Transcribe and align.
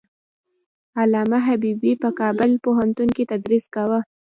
علامه 1.01 1.39
حبيبي 1.47 1.93
په 2.03 2.09
کابل 2.19 2.51
پوهنتون 2.65 3.09
کې 3.15 3.23
تدریس 3.31 3.65
کاوه. 3.75 3.99